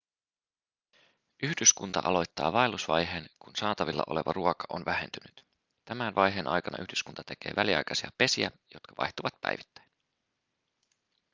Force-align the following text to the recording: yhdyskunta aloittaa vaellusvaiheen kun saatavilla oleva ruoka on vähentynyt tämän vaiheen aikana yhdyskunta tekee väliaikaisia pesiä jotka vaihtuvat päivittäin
yhdyskunta 1.43 2.01
aloittaa 2.03 2.53
vaellusvaiheen 2.53 3.29
kun 3.39 3.55
saatavilla 3.55 4.03
oleva 4.07 4.33
ruoka 4.33 4.65
on 4.69 4.85
vähentynyt 4.85 5.45
tämän 5.85 6.15
vaiheen 6.15 6.47
aikana 6.47 6.81
yhdyskunta 6.83 7.23
tekee 7.23 7.51
väliaikaisia 7.55 8.09
pesiä 8.17 8.51
jotka 8.73 8.93
vaihtuvat 8.97 9.33
päivittäin 9.41 9.89